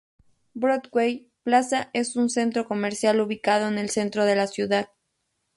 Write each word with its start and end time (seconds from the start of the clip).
Broadway 0.55 1.27
Plaza 1.43 1.91
es 1.93 2.15
un 2.15 2.31
centro 2.31 2.65
comercial 2.67 3.21
ubicado 3.21 3.67
en 3.67 3.77
el 3.77 3.91
centro 3.91 4.25
de 4.25 4.35
la 4.35 4.47
ciudad. 4.47 4.89